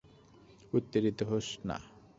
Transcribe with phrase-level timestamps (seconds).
[0.73, 1.77] উত্তেজিত হোস না।